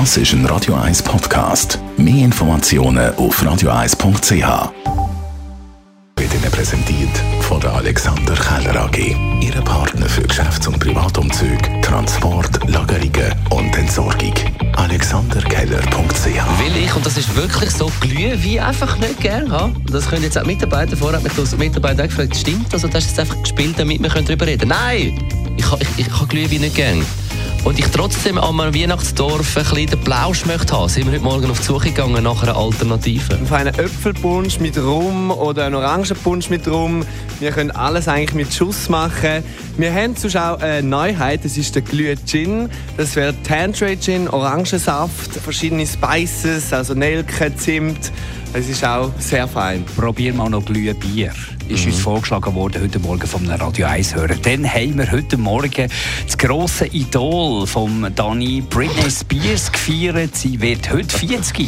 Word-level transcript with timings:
Das 0.00 0.16
ist 0.16 0.32
ein 0.32 0.44
Radio 0.46 0.74
1 0.74 1.04
Podcast. 1.04 1.78
Mehr 1.96 2.24
Informationen 2.24 3.14
auf 3.14 3.40
radio1.ch. 3.40 4.72
Wird 6.16 6.34
Ihnen 6.34 6.50
präsentiert 6.50 7.16
von 7.42 7.60
der 7.60 7.74
Alexander 7.74 8.34
Keller 8.34 8.86
AG. 8.86 8.98
Ihre 9.40 9.62
Partner 9.62 10.08
für 10.08 10.22
Geschäfts- 10.22 10.66
und 10.66 10.80
Privatumzüge, 10.80 11.80
Transport, 11.80 12.68
Lagerungen 12.68 13.36
und 13.50 13.78
Entsorgung. 13.78 14.34
AlexanderKeller.ch 14.74 16.26
Weil 16.58 16.76
ich, 16.76 16.96
und 16.96 17.06
das 17.06 17.16
ist 17.16 17.36
wirklich 17.36 17.70
so, 17.70 17.88
Glühwein 18.00 18.64
einfach 18.66 18.98
nicht 18.98 19.20
gern 19.20 19.52
habe. 19.52 19.80
Das 19.92 20.08
können 20.08 20.24
jetzt 20.24 20.36
auch 20.36 20.44
Mitarbeiter, 20.44 20.96
vorher 20.96 21.18
hat 21.18 21.22
mich 21.22 21.34
das 21.34 21.56
Mitarbeiter 21.56 22.08
gefragt, 22.08 22.36
stimmt 22.36 22.66
das? 22.72 22.82
Und 22.82 22.92
das 22.92 23.04
ist 23.04 23.10
jetzt 23.10 23.20
einfach 23.20 23.40
gespielt, 23.40 23.78
damit 23.78 24.02
wir 24.02 24.10
darüber 24.10 24.44
reden 24.44 24.68
können. 24.68 24.80
Nein! 24.80 25.24
Ich, 25.56 25.64
ich, 25.64 25.88
ich, 25.98 26.06
ich 26.08 26.12
habe 26.12 26.26
Glühwein 26.26 26.62
nicht 26.62 26.74
gern 26.74 27.06
und 27.64 27.78
ich 27.78 27.86
trotzdem 27.86 28.36
an 28.38 28.60
einem 28.60 28.74
Weihnachtsdorf 28.74 29.56
ein 29.56 29.64
bisschen 29.64 29.86
den 29.86 30.00
Plausch 30.00 30.44
möchte 30.44 30.74
haben, 30.74 30.88
sind 30.88 31.06
wir 31.06 31.14
heute 31.14 31.24
Morgen 31.24 31.50
auf 31.50 31.60
die 31.60 31.64
Suche 31.64 31.88
gegangen 31.90 32.22
nach 32.22 32.42
einer 32.42 32.56
Alternative. 32.56 33.38
Auf 33.42 33.52
einen 33.52 33.74
Äpfelpunsch 33.74 34.60
mit 34.60 34.76
Rum 34.76 35.30
oder 35.30 35.64
einen 35.66 35.74
Orangenpunsch 35.74 36.50
mit 36.50 36.68
Rum. 36.68 37.04
Wir 37.40 37.52
können 37.52 37.70
alles 37.70 38.06
eigentlich 38.06 38.34
mit 38.34 38.52
Schuss 38.52 38.88
machen. 38.88 39.42
Wir 39.78 39.94
haben 39.94 40.14
sonst 40.14 40.36
auch 40.36 40.60
eine 40.60 40.86
Neuheit, 40.86 41.44
das 41.44 41.56
ist 41.56 41.74
der 41.74 41.82
Glüh 41.82 42.14
Gin. 42.26 42.68
Das 42.96 43.16
wäre 43.16 43.34
Tangerine 43.42 43.98
Gin, 43.98 44.28
Orangensaft, 44.28 45.32
verschiedene 45.32 45.86
Spices, 45.86 46.72
also 46.72 46.94
Nelke, 46.94 47.54
Zimt. 47.56 48.12
Es 48.56 48.68
ist 48.68 48.84
auch 48.84 49.10
sehr 49.18 49.48
fein. 49.48 49.84
Probier 49.84 50.32
mal 50.32 50.48
noch 50.48 50.64
Glühbier. 50.64 51.32
Ist 51.68 51.86
mhm. 51.86 51.90
uns 51.90 52.00
vorgeschlagen 52.00 52.54
worden 52.54 52.82
heute 52.82 53.00
Morgen 53.00 53.26
vom 53.26 53.44
Radio 53.48 53.86
1 53.86 54.14
hören. 54.14 54.38
Dann 54.42 54.64
haben 54.64 54.96
wir 54.96 55.10
heute 55.10 55.36
Morgen 55.36 55.90
das 56.24 56.38
grosse 56.38 56.86
Idol 56.86 57.66
von 57.66 58.12
Dani 58.14 58.60
Britney 58.60 59.10
Spears 59.10 59.72
gefeiert. 59.72 60.36
Sie 60.36 60.60
wird 60.60 60.88
heute 60.92 61.18
40. 61.18 61.66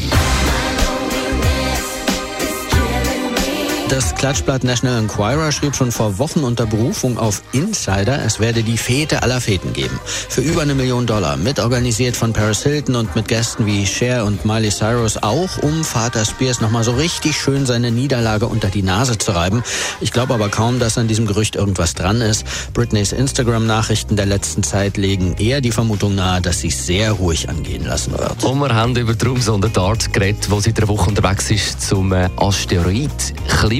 Das 3.88 4.16
Klatschblatt 4.16 4.65
National 4.65 4.98
Enquirer 4.98 5.52
schrieb 5.52 5.76
schon 5.76 5.92
vor 5.92 6.18
Wochen 6.18 6.40
unter 6.40 6.66
Berufung 6.66 7.18
auf 7.18 7.42
Insider, 7.52 8.20
es 8.24 8.40
werde 8.40 8.65
die 8.65 8.78
Fete 8.78 9.23
aller 9.23 9.40
Feten 9.40 9.73
geben. 9.73 9.96
Für 10.04 10.40
über 10.40 10.62
eine 10.62 10.74
Million 10.74 11.06
Dollar, 11.06 11.37
mitorganisiert 11.37 12.16
von 12.16 12.32
Paris 12.32 12.65
Hilton 12.65 12.96
und 12.96 13.15
mit 13.15 13.28
Gästen 13.28 13.65
wie 13.65 13.87
Cher 13.87 14.24
und 14.24 14.45
Miley 14.45 14.70
Cyrus, 14.70 15.18
auch 15.23 15.59
um 15.62 15.84
Vater 15.84 16.24
Spears 16.24 16.60
nochmal 16.60 16.82
so 16.82 16.93
richtig 16.93 17.37
schön 17.37 17.65
seine 17.65 17.93
Niederlage 17.93 18.46
unter 18.46 18.70
die 18.70 18.82
Nase 18.82 19.18
zu 19.18 19.30
reiben. 19.30 19.62
Ich 20.00 20.10
glaube 20.10 20.34
aber 20.34 20.48
kaum, 20.48 20.80
dass 20.80 20.98
an 20.98 21.06
diesem 21.06 21.26
Gerücht 21.26 21.54
irgendwas 21.54 21.95
dran 21.95 22.21
ist. 22.21 22.45
Britneys 22.74 23.12
Instagram-Nachrichten 23.12 24.16
der 24.16 24.26
letzten 24.26 24.65
Zeit 24.65 24.96
legen 24.96 25.37
eher 25.38 25.60
die 25.60 25.71
Vermutung 25.71 26.16
nahe, 26.16 26.40
dass 26.40 26.59
sie 26.59 26.71
sehr 26.71 27.12
ruhig 27.12 27.48
angehen 27.48 27.84
lassen 27.84 28.18
wird. 28.18 28.43
Und 28.43 28.59
wir 28.59 28.74
haben 28.74 28.96
über 28.96 29.15
die 29.15 29.24
Raumsonde 29.24 29.71
DART 29.71 30.12
geredet, 30.12 30.50
wo 30.50 30.59
seit 30.59 30.76
einer 30.78 30.88
Woche 30.88 31.10
unterwegs 31.10 31.52
ist 31.52 31.82
zum 31.82 32.12
äh, 32.12 32.28
Asteroid 32.37 33.10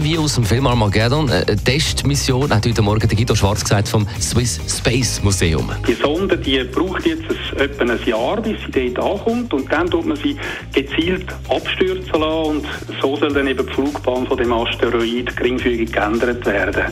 wie 0.02 0.19
aus 0.19 0.34
dem 0.34 0.44
Film 0.44 0.66
Armageddon. 0.66 1.30
Eine 1.30 1.56
Testmission 1.56 2.52
hat 2.52 2.66
heute 2.66 2.83
Morgen 2.83 3.06
der 3.08 3.16
Guido 3.16 3.34
Schwarz 3.34 3.62
gesagt 3.62 3.89
vom 3.89 4.06
Swiss 4.20 4.61
Space 4.69 5.22
Museum. 5.22 5.70
Die 5.86 5.94
Sonde 5.94 6.36
die 6.36 6.62
braucht 6.64 7.06
jetzt 7.06 7.25
ein, 7.28 7.61
etwa 7.61 7.84
ein 7.84 8.05
Jahr, 8.05 8.41
bis 8.41 8.56
sie 8.72 8.92
dort 8.92 9.20
ankommt 9.20 9.55
und 9.55 9.72
dann 9.72 9.88
tut 9.88 10.06
man 10.06 10.16
sie 10.16 10.36
gezielt 10.72 11.27
abstürzen 11.48 12.20
lassen 12.20 12.47
und 12.48 12.66
so 13.00 13.16
soll 13.16 13.33
dann 13.33 13.47
eben 13.47 13.66
die 13.66 13.72
Flugbahn 13.72 14.27
von 14.27 14.36
dem 14.36 14.53
Asteroid 14.53 15.36
geringfügig 15.36 15.92
geändert 15.92 16.44
werden. 16.44 16.84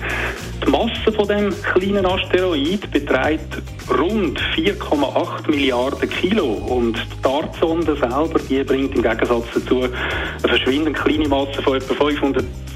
Die 0.64 0.70
Masse 0.70 1.12
von 1.12 1.28
dem 1.28 1.54
kleinen 1.62 2.06
Asteroid 2.06 2.90
beträgt 2.90 3.62
rund 3.90 4.40
4,8 4.56 5.50
Milliarden 5.50 6.08
Kilo 6.08 6.46
und 6.46 6.96
die 6.96 7.22
Dartsonde 7.22 7.96
selber, 7.96 8.40
die 8.48 8.62
bringt 8.64 8.94
im 8.94 9.02
Gegensatz 9.02 9.46
dazu 9.54 9.82
eine 9.82 9.92
verschwindend 10.40 10.96
kleine 10.96 11.28
Masse 11.28 11.60
von 11.62 11.76
etwa 11.76 11.94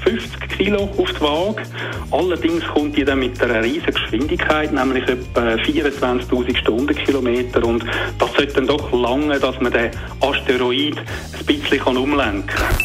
550 0.09 0.57
Kilo 0.57 0.89
auf 0.97 1.11
die 1.11 1.21
Waage. 1.21 1.63
Allerdings 2.11 2.65
kommt 2.73 2.97
die 2.97 3.03
dann 3.03 3.19
mit 3.19 3.41
einer 3.41 3.63
riesigen 3.63 3.93
Geschwindigkeit, 3.93 4.71
nämlich 4.73 5.07
etwa 5.07 5.41
24.000 5.41 6.57
Stundenkilometer 6.57 7.63
und 7.63 7.83
das 8.17 8.33
sollte 8.33 8.53
dann 8.53 8.67
doch 8.67 8.91
lange, 8.91 9.39
dass 9.39 9.59
man 9.61 9.71
den 9.71 9.91
Asteroid 10.21 10.97
ein 10.97 11.45
bisschen 11.45 11.97
umlenken 11.97 12.47
kann. 12.47 12.77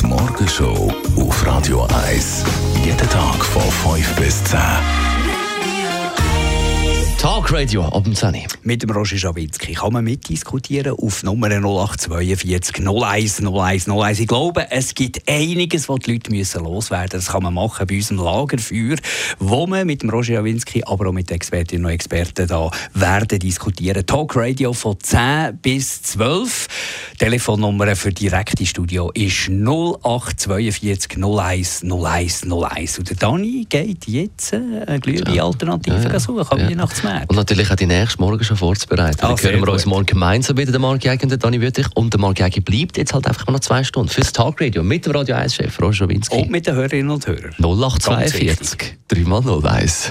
Die 0.00 0.06
Morgenshow 0.06 0.92
auf 1.16 1.46
Radio 1.46 1.86
1. 2.08 2.44
Jeden 2.84 2.98
Tag 3.10 3.44
von 3.44 3.94
5 3.94 4.16
bis 4.16 4.44
10. 4.44 4.58
Talk 7.26 7.50
Radio 7.50 7.82
ab 7.82 8.04
dem 8.04 8.14
10. 8.14 8.46
Mit 8.62 8.84
dem 8.84 8.90
Roger 8.90 9.18
Schawinski 9.18 9.72
kann 9.72 9.92
man 9.92 10.04
mitdiskutieren 10.04 10.96
auf 10.96 11.24
Nummer 11.24 11.48
0842 11.48 12.86
01 12.86 13.42
01 13.42 13.88
01. 13.88 14.20
Ich 14.20 14.28
glaube, 14.28 14.70
es 14.70 14.94
gibt 14.94 15.28
einiges, 15.28 15.88
was 15.88 15.98
die 15.98 16.12
Leute 16.12 16.30
müssen 16.30 16.62
loswerden 16.62 17.06
müssen. 17.06 17.26
Das 17.26 17.32
kann 17.32 17.42
man 17.42 17.54
machen 17.54 17.84
bei 17.84 17.96
unserem 17.96 18.18
Lagerfeuer, 18.18 18.98
wo 19.40 19.66
wir 19.66 19.84
mit 19.84 20.02
dem 20.02 20.10
Roger 20.10 20.36
Schawinski, 20.36 20.84
aber 20.86 21.08
auch 21.08 21.12
mit 21.12 21.32
Expertinnen 21.32 21.86
und 21.86 21.90
Experten 21.90 22.46
da 22.46 22.70
werden 22.94 23.40
diskutieren. 23.40 24.06
Talk 24.06 24.36
Radio 24.36 24.72
von 24.72 24.96
10 24.96 25.58
bis 25.60 26.02
12. 26.02 26.68
Telefonnummer 27.18 27.96
für 27.96 28.12
direkte 28.12 28.66
Studio 28.66 29.10
ist 29.14 29.48
0842 29.48 31.16
01 31.16 31.84
01 31.84 32.46
01. 32.46 32.98
Und 32.98 33.10
der 33.10 33.16
Dani 33.16 33.66
geht 33.68 34.06
jetzt 34.06 34.52
eine 34.52 35.00
glühende 35.00 35.42
Alternative 35.42 35.96
ja, 35.96 36.12
ja, 36.12 36.20
suchen 36.20 36.58
ja. 36.58 36.68
Weihnachtsmärkte. 36.68 37.28
Und 37.28 37.36
natürlich 37.36 37.70
auch 37.70 37.76
die 37.76 37.86
nächste 37.86 38.20
Morgen 38.20 38.44
schon 38.44 38.56
vorzubereiten. 38.56 39.18
Ah, 39.22 39.34
Dann 39.34 39.42
hören 39.42 39.66
wir 39.66 39.72
uns 39.72 39.86
morgen 39.86 40.06
gemeinsam 40.06 40.56
wieder, 40.56 40.72
der 40.72 40.80
Marc 40.80 41.04
Jäger 41.04 41.24
und 41.24 41.42
Dani 41.42 41.60
Wüttrich. 41.60 41.86
Und 41.94 42.12
der 42.12 42.20
Marc 42.20 42.38
Jäger 42.38 42.60
bleibt 42.60 42.98
jetzt 42.98 43.14
halt 43.14 43.26
einfach 43.26 43.46
noch 43.46 43.60
zwei 43.60 43.82
Stunden 43.82 44.10
fürs 44.10 44.32
Tagradio 44.32 44.82
mit 44.82 45.06
dem 45.06 45.12
Radio 45.12 45.36
1-Chef 45.36 45.80
Roger 45.80 45.94
Schawinski. 45.94 46.36
Und 46.36 46.50
mit 46.50 46.66
den 46.66 46.74
Hörerinnen 46.74 47.10
und 47.10 47.26
Hörern. 47.26 47.54
0842 47.58 48.98
3x01. 49.10 50.10